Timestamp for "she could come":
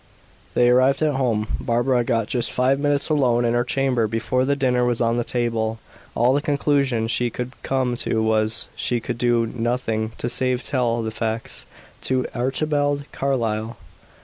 7.07-7.95